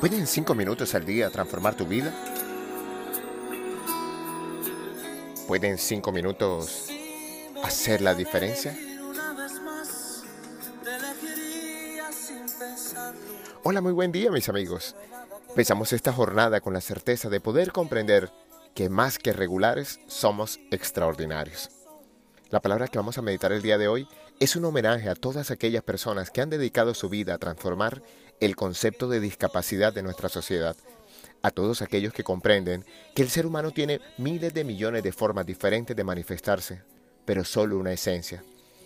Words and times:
¿Pueden 0.00 0.26
cinco 0.26 0.54
minutos 0.54 0.94
al 0.94 1.04
día 1.04 1.28
transformar 1.28 1.74
tu 1.74 1.84
vida? 1.84 2.10
¿Pueden 5.46 5.76
cinco 5.76 6.10
minutos 6.10 6.88
hacer 7.62 8.00
la 8.00 8.14
diferencia? 8.14 8.74
Hola, 13.62 13.82
muy 13.82 13.92
buen 13.92 14.10
día 14.10 14.30
mis 14.30 14.48
amigos. 14.48 14.96
Empezamos 15.50 15.92
esta 15.92 16.14
jornada 16.14 16.62
con 16.62 16.72
la 16.72 16.80
certeza 16.80 17.28
de 17.28 17.40
poder 17.40 17.70
comprender 17.70 18.32
que 18.74 18.88
más 18.88 19.18
que 19.18 19.34
regulares 19.34 20.00
somos 20.06 20.60
extraordinarios. 20.70 21.68
La 22.48 22.60
palabra 22.60 22.88
que 22.88 22.98
vamos 22.98 23.18
a 23.18 23.22
meditar 23.22 23.52
el 23.52 23.60
día 23.60 23.76
de 23.76 23.88
hoy 23.88 24.08
es 24.40 24.56
un 24.56 24.64
homenaje 24.64 25.10
a 25.10 25.14
todas 25.14 25.50
aquellas 25.50 25.82
personas 25.82 26.30
que 26.30 26.40
han 26.40 26.48
dedicado 26.48 26.94
su 26.94 27.10
vida 27.10 27.34
a 27.34 27.38
transformar 27.38 28.02
el 28.40 28.56
concepto 28.56 29.06
de 29.06 29.20
discapacidad 29.20 29.92
de 29.92 30.02
nuestra 30.02 30.30
sociedad, 30.30 30.76
a 31.42 31.50
todos 31.50 31.82
aquellos 31.82 32.14
que 32.14 32.24
comprenden 32.24 32.86
que 33.14 33.20
el 33.20 33.28
ser 33.28 33.44
humano 33.44 33.70
tiene 33.70 34.00
miles 34.16 34.54
de 34.54 34.64
millones 34.64 35.02
de 35.02 35.12
formas 35.12 35.44
diferentes 35.44 35.94
de 35.94 36.04
manifestarse, 36.04 36.80
pero 37.26 37.44
solo 37.44 37.78
una 37.78 37.92
esencia, 37.92 38.42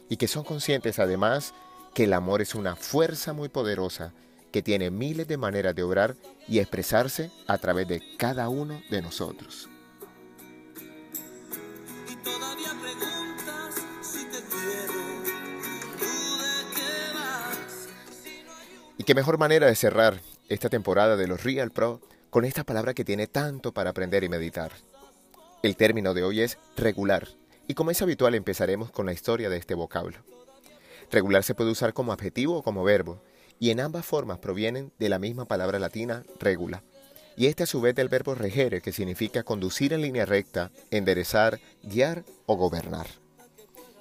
y 0.08 0.16
que 0.16 0.26
son 0.26 0.42
conscientes 0.42 0.98
además 0.98 1.54
que 1.94 2.04
el 2.04 2.14
amor 2.14 2.42
es 2.42 2.56
una 2.56 2.74
fuerza 2.74 3.32
muy 3.32 3.48
poderosa 3.48 4.12
que 4.50 4.60
tiene 4.60 4.90
miles 4.90 5.28
de 5.28 5.36
maneras 5.36 5.76
de 5.76 5.84
obrar 5.84 6.16
y 6.48 6.58
expresarse 6.58 7.30
a 7.46 7.58
través 7.58 7.86
de 7.86 8.02
cada 8.18 8.48
uno 8.48 8.82
de 8.90 9.02
nosotros. 9.02 9.68
Y 19.04 19.06
qué 19.06 19.14
mejor 19.14 19.36
manera 19.36 19.66
de 19.66 19.76
cerrar 19.76 20.18
esta 20.48 20.70
temporada 20.70 21.18
de 21.18 21.26
los 21.26 21.44
Real 21.44 21.70
Pro 21.70 22.00
con 22.30 22.46
esta 22.46 22.64
palabra 22.64 22.94
que 22.94 23.04
tiene 23.04 23.26
tanto 23.26 23.74
para 23.74 23.90
aprender 23.90 24.24
y 24.24 24.30
meditar. 24.30 24.72
El 25.62 25.76
término 25.76 26.14
de 26.14 26.24
hoy 26.24 26.40
es 26.40 26.56
regular, 26.74 27.28
y 27.68 27.74
como 27.74 27.90
es 27.90 28.00
habitual 28.00 28.34
empezaremos 28.34 28.90
con 28.90 29.04
la 29.04 29.12
historia 29.12 29.50
de 29.50 29.58
este 29.58 29.74
vocablo. 29.74 30.16
Regular 31.10 31.44
se 31.44 31.54
puede 31.54 31.70
usar 31.70 31.92
como 31.92 32.14
adjetivo 32.14 32.56
o 32.56 32.62
como 32.62 32.82
verbo, 32.82 33.20
y 33.60 33.68
en 33.68 33.80
ambas 33.80 34.06
formas 34.06 34.38
provienen 34.38 34.90
de 34.98 35.10
la 35.10 35.18
misma 35.18 35.44
palabra 35.44 35.78
latina 35.78 36.24
regula, 36.40 36.82
y 37.36 37.48
este 37.48 37.64
a 37.64 37.66
su 37.66 37.82
vez 37.82 37.94
del 37.94 38.08
verbo 38.08 38.34
regere, 38.34 38.80
que 38.80 38.92
significa 38.92 39.42
conducir 39.42 39.92
en 39.92 40.00
línea 40.00 40.24
recta, 40.24 40.70
enderezar, 40.90 41.60
guiar 41.82 42.24
o 42.46 42.56
gobernar. 42.56 43.08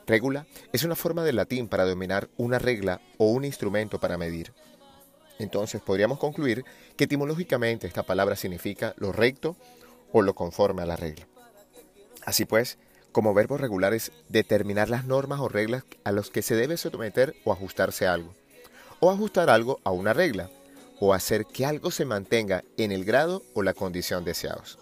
Regula 0.07 0.47
es 0.71 0.85
una 0.85 0.95
forma 0.95 1.25
del 1.25 1.35
latín 1.35 1.67
para 1.67 1.83
dominar 1.83 2.29
una 2.37 2.57
regla 2.57 3.01
o 3.17 3.31
un 3.31 3.43
instrumento 3.43 3.99
para 3.99 4.17
medir. 4.17 4.53
Entonces 5.39 5.81
podríamos 5.81 6.19
concluir 6.19 6.63
que 6.95 7.05
etimológicamente 7.05 7.87
esta 7.87 8.03
palabra 8.03 8.35
significa 8.35 8.93
lo 8.97 9.11
recto 9.11 9.55
o 10.11 10.21
lo 10.21 10.35
conforme 10.35 10.81
a 10.83 10.85
la 10.85 10.95
regla. 10.95 11.27
Así 12.25 12.45
pues, 12.45 12.77
como 13.11 13.33
verbo 13.33 13.57
regular 13.57 13.93
es 13.93 14.11
determinar 14.29 14.89
las 14.89 15.05
normas 15.05 15.39
o 15.39 15.49
reglas 15.49 15.83
a 16.03 16.11
los 16.11 16.29
que 16.29 16.41
se 16.41 16.55
debe 16.55 16.77
someter 16.77 17.35
o 17.43 17.51
ajustarse 17.51 18.07
algo 18.07 18.33
o 19.03 19.11
ajustar 19.11 19.49
algo 19.49 19.81
a 19.83 19.91
una 19.91 20.13
regla, 20.13 20.49
o 21.01 21.13
hacer 21.13 21.45
que 21.45 21.65
algo 21.65 21.91
se 21.91 22.05
mantenga 22.05 22.63
en 22.77 22.93
el 22.93 23.03
grado 23.03 23.43
o 23.53 23.61
la 23.61 23.73
condición 23.73 24.23
deseados. 24.23 24.79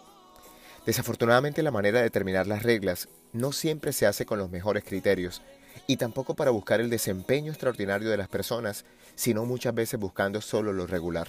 Desafortunadamente 0.85 1.63
la 1.63 1.71
manera 1.71 1.97
de 1.97 2.03
determinar 2.03 2.45
las 2.45 2.61
reglas 2.61 3.09
no 3.33 3.51
siempre 3.51 3.93
se 3.93 4.05
hace 4.05 4.27
con 4.27 4.37
los 4.37 4.51
mejores 4.51 4.83
criterios 4.83 5.41
y 5.87 5.97
tampoco 5.97 6.35
para 6.35 6.51
buscar 6.51 6.81
el 6.81 6.89
desempeño 6.89 7.51
extraordinario 7.51 8.09
de 8.09 8.17
las 8.17 8.27
personas, 8.27 8.85
sino 9.15 9.45
muchas 9.45 9.73
veces 9.73 9.99
buscando 9.99 10.41
solo 10.41 10.73
lo 10.73 10.87
regular. 10.87 11.27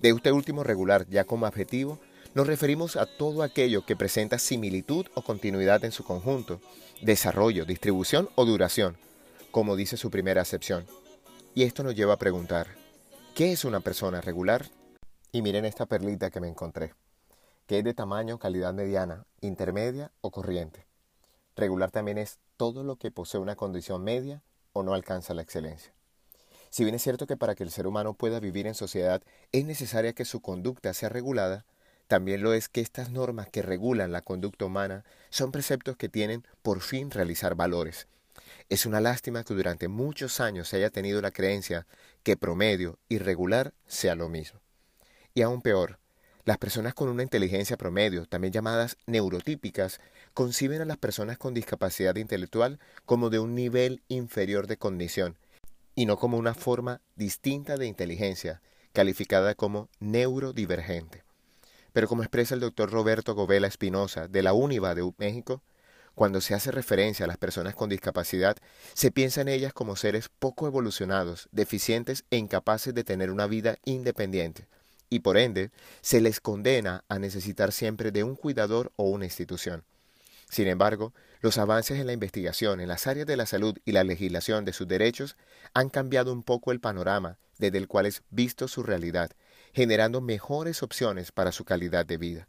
De 0.00 0.10
este 0.10 0.32
último 0.32 0.62
regular, 0.62 1.06
ya 1.08 1.24
como 1.24 1.46
objetivo, 1.46 1.98
nos 2.34 2.46
referimos 2.46 2.96
a 2.96 3.06
todo 3.06 3.42
aquello 3.42 3.86
que 3.86 3.96
presenta 3.96 4.38
similitud 4.38 5.06
o 5.14 5.22
continuidad 5.22 5.84
en 5.84 5.92
su 5.92 6.04
conjunto, 6.04 6.60
desarrollo, 7.00 7.64
distribución 7.64 8.28
o 8.34 8.44
duración, 8.44 8.98
como 9.50 9.74
dice 9.74 9.96
su 9.96 10.10
primera 10.10 10.42
acepción. 10.42 10.84
Y 11.54 11.62
esto 11.62 11.82
nos 11.82 11.94
lleva 11.94 12.14
a 12.14 12.18
preguntar, 12.18 12.66
¿qué 13.34 13.52
es 13.52 13.64
una 13.64 13.80
persona 13.80 14.20
regular? 14.20 14.66
Y 15.32 15.40
miren 15.40 15.64
esta 15.64 15.86
perlita 15.86 16.30
que 16.30 16.40
me 16.40 16.48
encontré, 16.48 16.92
que 17.66 17.78
es 17.78 17.84
de 17.84 17.94
tamaño, 17.94 18.38
calidad 18.38 18.74
mediana, 18.74 19.24
intermedia 19.40 20.12
o 20.20 20.30
corriente. 20.30 20.86
Regular 21.56 21.90
también 21.90 22.18
es 22.18 22.38
todo 22.56 22.84
lo 22.84 22.96
que 22.96 23.10
posee 23.10 23.40
una 23.40 23.56
condición 23.56 24.04
media 24.04 24.42
o 24.72 24.82
no 24.82 24.94
alcanza 24.94 25.34
la 25.34 25.42
excelencia. 25.42 25.92
Si 26.70 26.84
bien 26.84 26.94
es 26.94 27.02
cierto 27.02 27.26
que 27.26 27.36
para 27.36 27.54
que 27.54 27.64
el 27.64 27.70
ser 27.70 27.86
humano 27.86 28.14
pueda 28.14 28.40
vivir 28.40 28.66
en 28.66 28.74
sociedad 28.74 29.22
es 29.52 29.64
necesaria 29.64 30.12
que 30.12 30.24
su 30.24 30.40
conducta 30.40 30.92
sea 30.94 31.08
regulada, 31.08 31.64
también 32.08 32.42
lo 32.42 32.52
es 32.52 32.68
que 32.68 32.80
estas 32.80 33.10
normas 33.10 33.48
que 33.48 33.62
regulan 33.62 34.12
la 34.12 34.22
conducta 34.22 34.64
humana 34.64 35.04
son 35.30 35.52
preceptos 35.52 35.96
que 35.96 36.08
tienen 36.08 36.44
por 36.62 36.80
fin 36.80 37.10
realizar 37.10 37.54
valores, 37.54 38.06
es 38.68 38.86
una 38.86 39.00
lástima 39.00 39.44
que 39.44 39.54
durante 39.54 39.88
muchos 39.88 40.40
años 40.40 40.68
se 40.68 40.76
haya 40.76 40.90
tenido 40.90 41.20
la 41.20 41.30
creencia 41.30 41.86
que 42.22 42.36
promedio 42.36 42.98
y 43.08 43.18
regular 43.18 43.72
sea 43.86 44.14
lo 44.14 44.28
mismo. 44.28 44.60
Y 45.34 45.42
aún 45.42 45.62
peor, 45.62 45.98
las 46.46 46.58
personas 46.58 46.94
con 46.94 47.08
una 47.08 47.24
inteligencia 47.24 47.76
promedio, 47.76 48.24
también 48.24 48.52
llamadas 48.52 48.96
neurotípicas, 49.06 50.00
conciben 50.32 50.80
a 50.80 50.84
las 50.84 50.96
personas 50.96 51.38
con 51.38 51.54
discapacidad 51.54 52.14
intelectual 52.14 52.78
como 53.04 53.30
de 53.30 53.40
un 53.40 53.56
nivel 53.56 54.00
inferior 54.06 54.68
de 54.68 54.76
cognición 54.76 55.36
y 55.96 56.06
no 56.06 56.18
como 56.18 56.38
una 56.38 56.54
forma 56.54 57.00
distinta 57.16 57.76
de 57.76 57.88
inteligencia, 57.88 58.62
calificada 58.92 59.56
como 59.56 59.88
neurodivergente. 59.98 61.24
Pero 61.92 62.06
como 62.06 62.22
expresa 62.22 62.54
el 62.54 62.60
doctor 62.60 62.92
Roberto 62.92 63.34
Govela 63.34 63.66
Espinosa 63.66 64.28
de 64.28 64.44
la 64.44 64.52
UNIVA 64.52 64.94
de 64.94 65.10
México, 65.18 65.64
cuando 66.14 66.40
se 66.40 66.54
hace 66.54 66.70
referencia 66.70 67.24
a 67.24 67.26
las 67.26 67.38
personas 67.38 67.74
con 67.74 67.90
discapacidad, 67.90 68.56
se 68.94 69.10
piensa 69.10 69.40
en 69.40 69.48
ellas 69.48 69.72
como 69.72 69.96
seres 69.96 70.28
poco 70.38 70.68
evolucionados, 70.68 71.48
deficientes 71.50 72.24
e 72.30 72.36
incapaces 72.36 72.94
de 72.94 73.02
tener 73.02 73.32
una 73.32 73.48
vida 73.48 73.78
independiente, 73.84 74.68
y 75.10 75.20
por 75.20 75.36
ende 75.36 75.70
se 76.00 76.20
les 76.20 76.40
condena 76.40 77.04
a 77.08 77.18
necesitar 77.18 77.72
siempre 77.72 78.12
de 78.12 78.24
un 78.24 78.36
cuidador 78.36 78.92
o 78.96 79.04
una 79.04 79.24
institución. 79.24 79.84
Sin 80.48 80.68
embargo, 80.68 81.12
los 81.40 81.58
avances 81.58 81.98
en 81.98 82.06
la 82.06 82.12
investigación 82.12 82.80
en 82.80 82.88
las 82.88 83.06
áreas 83.06 83.26
de 83.26 83.36
la 83.36 83.46
salud 83.46 83.76
y 83.84 83.92
la 83.92 84.04
legislación 84.04 84.64
de 84.64 84.72
sus 84.72 84.86
derechos 84.86 85.36
han 85.74 85.88
cambiado 85.88 86.32
un 86.32 86.42
poco 86.42 86.72
el 86.72 86.80
panorama 86.80 87.38
desde 87.58 87.78
el 87.78 87.88
cual 87.88 88.06
es 88.06 88.22
visto 88.30 88.68
su 88.68 88.82
realidad, 88.82 89.30
generando 89.72 90.20
mejores 90.20 90.82
opciones 90.82 91.32
para 91.32 91.52
su 91.52 91.64
calidad 91.64 92.06
de 92.06 92.18
vida. 92.18 92.48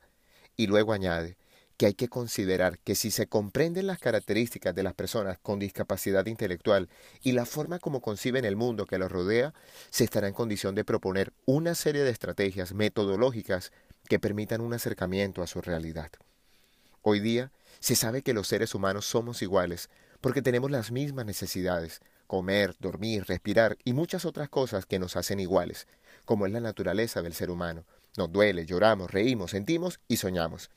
Y 0.55 0.67
luego 0.67 0.93
añade, 0.93 1.37
que 1.77 1.85
hay 1.85 1.93
que 1.93 2.09
considerar 2.09 2.79
que 2.79 2.95
si 2.95 3.11
se 3.11 3.27
comprenden 3.27 3.85
las 3.85 3.99
características 3.99 4.73
de 4.73 4.83
las 4.83 4.95
personas 4.95 5.37
con 5.37 5.59
discapacidad 5.59 6.25
intelectual 6.25 6.89
y 7.21 7.33
la 7.33 7.45
forma 7.45 7.77
como 7.77 8.01
conciben 8.01 8.45
el 8.45 8.55
mundo 8.55 8.87
que 8.87 8.97
los 8.97 9.11
rodea, 9.11 9.53
se 9.91 10.03
estará 10.03 10.27
en 10.27 10.33
condición 10.33 10.73
de 10.73 10.83
proponer 10.83 11.33
una 11.45 11.75
serie 11.75 12.03
de 12.03 12.09
estrategias 12.09 12.73
metodológicas 12.73 13.71
que 14.09 14.19
permitan 14.19 14.61
un 14.61 14.73
acercamiento 14.73 15.43
a 15.43 15.47
su 15.47 15.61
realidad. 15.61 16.09
Hoy 17.03 17.19
día 17.19 17.51
se 17.79 17.95
sabe 17.95 18.23
que 18.23 18.33
los 18.33 18.47
seres 18.47 18.73
humanos 18.73 19.05
somos 19.05 19.43
iguales 19.43 19.89
porque 20.19 20.41
tenemos 20.41 20.71
las 20.71 20.91
mismas 20.91 21.27
necesidades, 21.27 22.01
comer, 22.25 22.75
dormir, 22.79 23.25
respirar 23.27 23.77
y 23.83 23.93
muchas 23.93 24.25
otras 24.25 24.49
cosas 24.49 24.87
que 24.87 24.97
nos 24.97 25.15
hacen 25.15 25.39
iguales, 25.39 25.87
como 26.25 26.47
es 26.47 26.51
la 26.51 26.59
naturaleza 26.59 27.21
del 27.21 27.35
ser 27.35 27.51
humano. 27.51 27.85
Nos 28.17 28.31
duele, 28.31 28.65
lloramos, 28.65 29.11
reímos, 29.11 29.51
sentimos 29.51 29.99
y 30.07 30.17
soñamos 30.17 30.71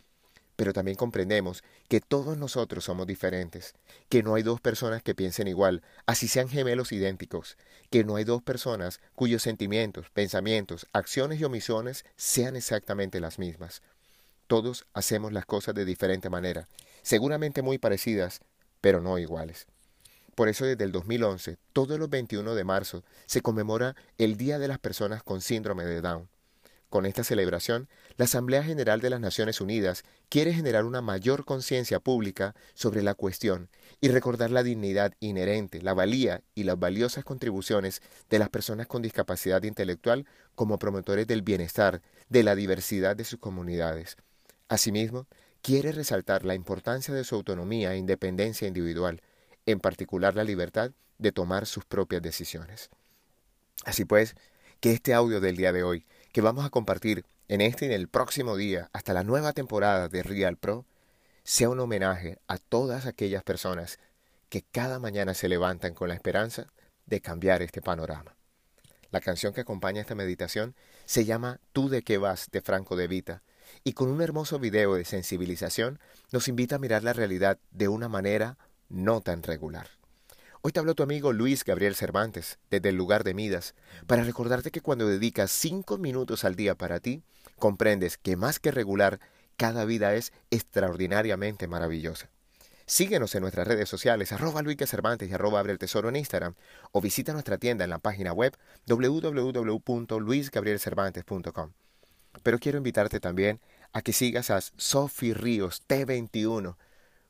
pero 0.61 0.75
también 0.75 0.99
comprendemos 0.99 1.65
que 1.89 2.03
todos 2.03 2.37
nosotros 2.37 2.85
somos 2.85 3.07
diferentes, 3.07 3.73
que 4.11 4.23
no 4.23 4.35
hay 4.35 4.43
dos 4.43 4.61
personas 4.61 5.03
que 5.03 5.15
piensen 5.15 5.49
igual, 5.49 5.81
así 6.05 6.29
sean 6.29 6.51
gemelos 6.51 6.93
idénticos, 6.93 7.57
que 7.89 8.05
no 8.05 8.17
hay 8.17 8.25
dos 8.25 8.43
personas 8.43 9.01
cuyos 9.15 9.41
sentimientos, 9.41 10.11
pensamientos, 10.11 10.87
acciones 10.93 11.41
y 11.41 11.45
omisiones 11.45 12.05
sean 12.17 12.57
exactamente 12.57 13.21
las 13.21 13.39
mismas. 13.39 13.81
Todos 14.49 14.85
hacemos 14.93 15.33
las 15.33 15.47
cosas 15.47 15.75
de 15.75 15.87
diferente 15.87 16.29
manera, 16.29 16.69
seguramente 17.01 17.63
muy 17.63 17.79
parecidas, 17.79 18.43
pero 18.83 19.01
no 19.01 19.19
iguales. 19.19 19.67
Por 20.35 20.51
eso 20.51 20.67
desde 20.67 20.85
el 20.85 20.93
2011, 20.93 21.57
todos 21.73 21.99
los 21.99 22.11
21 22.11 22.55
de 22.55 22.65
marzo, 22.65 23.03
se 23.25 23.41
conmemora 23.41 23.97
el 24.19 24.37
Día 24.37 24.59
de 24.59 24.69
las 24.69 24.79
Personas 24.79 25.23
con 25.23 25.41
Síndrome 25.41 25.87
de 25.87 26.03
Down. 26.03 26.29
Con 26.91 27.07
esta 27.07 27.23
celebración, 27.23 27.89
la 28.17 28.25
Asamblea 28.25 28.65
General 28.65 29.01
de 29.01 29.11
las 29.11 29.21
Naciones 29.21 29.61
Unidas 29.61 30.03
quiere 30.29 30.53
generar 30.53 30.85
una 30.85 31.01
mayor 31.01 31.45
conciencia 31.45 32.01
pública 32.01 32.57
sobre 32.75 33.01
la 33.03 33.15
cuestión 33.15 33.69
y 34.01 34.09
recordar 34.09 34.51
la 34.51 34.65
dignidad 34.65 35.13
inherente, 35.21 35.81
la 35.83 35.95
valía 35.95 36.43
y 36.57 36.65
las 36.65 36.81
valiosas 36.81 37.23
contribuciones 37.23 38.03
de 38.29 38.41
las 38.41 38.49
personas 38.49 38.89
con 38.89 39.03
discapacidad 39.03 39.63
intelectual 39.63 40.27
como 40.57 40.81
promotores 40.81 41.29
del 41.29 41.43
bienestar, 41.43 42.03
de 42.29 42.43
la 42.43 42.57
diversidad 42.57 43.15
de 43.15 43.25
sus 43.25 43.39
comunidades. 43.39 44.17
Asimismo, 44.69 45.29
quiere 45.63 45.93
resaltar 45.93 46.45
la 46.45 46.57
importancia 46.57 47.15
de 47.15 47.23
su 47.23 47.37
autonomía 47.37 47.95
e 47.95 47.99
independencia 47.99 48.67
individual, 48.67 49.23
en 49.65 49.79
particular 49.79 50.35
la 50.35 50.43
libertad 50.43 50.91
de 51.19 51.31
tomar 51.31 51.67
sus 51.67 51.85
propias 51.85 52.21
decisiones. 52.21 52.91
Así 53.85 54.05
pues, 54.05 54.35
que 54.81 54.93
este 54.93 55.15
audio 55.15 55.41
del 55.41 55.57
día 55.57 55.73
de 55.73 55.85
hoy 55.85 56.05
que 56.33 56.41
vamos 56.41 56.65
a 56.65 56.71
compartir 56.71 57.25
en 57.49 57.61
este 57.61 57.87
y 57.87 57.89
en 57.89 57.95
el 57.95 58.09
próximo 58.09 58.57
día 58.57 58.89
hasta 58.93 59.13
la 59.13 59.25
nueva 59.25 59.53
temporada 59.53 60.09
de 60.09 60.23
Real 60.23 60.57
Pro 60.57 60.87
sea 61.43 61.69
un 61.69 61.81
homenaje 61.81 62.39
a 62.47 62.59
todas 62.59 63.07
aquellas 63.07 63.43
personas 63.43 63.99
que 64.49 64.63
cada 64.63 64.99
mañana 64.99 65.35
se 65.35 65.49
levantan 65.49 65.95
con 65.95 66.09
la 66.09 66.15
esperanza 66.15 66.67
de 67.07 67.21
cambiar 67.21 67.63
este 67.63 67.81
panorama. 67.81 68.37
La 69.11 69.21
canción 69.21 69.53
que 69.53 69.63
acompaña 69.63 70.01
esta 70.01 70.15
meditación 70.15 70.77
se 71.05 71.25
llama 71.25 71.59
Tú 71.73 71.89
de 71.89 72.03
qué 72.03 72.19
vas 72.19 72.49
de 72.53 72.61
Franco 72.61 72.95
de 72.95 73.09
Vita 73.09 73.43
y 73.83 73.95
con 73.95 74.09
un 74.09 74.23
hermoso 74.23 74.61
video 74.61 74.95
de 74.95 75.05
sensibilización 75.05 75.99
nos 76.31 76.47
invita 76.47 76.77
a 76.77 76.79
mirar 76.79 77.03
la 77.03 77.13
realidad 77.13 77.59
de 77.73 77.89
una 77.89 78.09
manera 78.09 78.57
no 78.89 79.21
tan 79.21 79.43
regular. 79.43 80.00
Hoy 80.63 80.73
te 80.73 80.79
habló 80.79 80.95
tu 80.95 81.03
amigo 81.03 81.33
Luis 81.33 81.65
Gabriel 81.65 81.95
Cervantes, 81.95 82.59
desde 82.71 82.91
el 82.91 82.97
lugar 82.97 83.25
de 83.25 83.33
Midas, 83.33 83.75
para 84.07 84.25
recordarte 84.25 84.71
que 84.71 84.83
cuando 84.83 85.07
dedicas 85.07 85.51
cinco 85.51 85.97
minutos 85.97 86.45
al 86.45 86.55
día 86.55 86.75
para 86.75 87.01
ti, 87.01 87.23
comprendes 87.59 88.19
que 88.19 88.37
más 88.37 88.61
que 88.61 88.71
regular, 88.71 89.21
cada 89.57 89.87
vida 89.87 90.15
es 90.15 90.35
extraordinariamente 90.51 91.67
maravillosa. 91.67 92.29
Síguenos 92.85 93.35
en 93.35 93.41
nuestras 93.41 93.67
redes 93.67 93.89
sociales, 93.89 94.33
arroba 94.33 94.61
Luis 94.61 94.77
Cervantes 94.85 95.31
y 95.31 95.33
arroba 95.33 95.61
Abre 95.61 95.73
el 95.73 95.79
Tesoro 95.79 96.11
en 96.11 96.17
Instagram, 96.17 96.55
o 96.93 97.01
visita 97.01 97.33
nuestra 97.33 97.57
tienda 97.57 97.85
en 97.85 97.91
la 97.91 97.99
página 97.99 98.35
web 98.35 98.55
www.luisgabrielcervantes.com. 98.87 101.73
Pero 102.43 102.59
quiero 102.59 102.77
invitarte 102.77 103.19
también 103.19 103.61
a 103.95 104.03
que 104.03 104.13
sigas 104.13 104.51
a 104.51 104.61
Sophie 104.61 105.33
Ríos 105.33 105.83
T21 105.89 106.77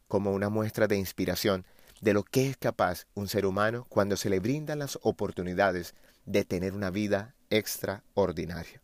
como 0.08 0.32
una 0.32 0.48
muestra 0.48 0.88
de 0.88 0.96
inspiración 0.96 1.64
de 2.00 2.14
lo 2.14 2.22
que 2.22 2.48
es 2.48 2.56
capaz 2.56 3.06
un 3.14 3.28
ser 3.28 3.46
humano 3.46 3.86
cuando 3.88 4.16
se 4.16 4.30
le 4.30 4.40
brindan 4.40 4.78
las 4.78 4.98
oportunidades 5.02 5.94
de 6.24 6.44
tener 6.44 6.72
una 6.74 6.90
vida 6.90 7.34
extraordinaria. 7.50 8.80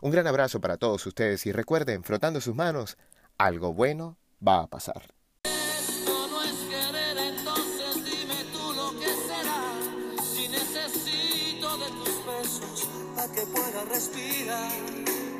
Un 0.00 0.10
gran 0.10 0.26
abrazo 0.26 0.60
para 0.60 0.76
todos 0.76 1.06
ustedes 1.06 1.46
y 1.46 1.52
recuerden, 1.52 2.02
frotando 2.04 2.40
sus 2.40 2.54
manos, 2.54 2.98
algo 3.38 3.72
bueno 3.72 4.16
va 4.46 4.60
a 4.60 4.66
pasar. 4.66 5.02
que 13.34 13.46
respirar. 13.88 15.31